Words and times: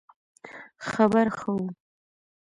خبر 0.89 1.25
ښه 1.37 1.51
وو 1.55 1.67